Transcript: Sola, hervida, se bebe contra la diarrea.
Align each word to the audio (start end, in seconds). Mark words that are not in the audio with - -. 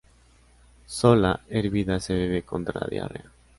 Sola, 0.87 1.41
hervida, 1.47 1.99
se 1.99 2.15
bebe 2.15 2.41
contra 2.41 2.79
la 2.79 2.87
diarrea. 2.87 3.31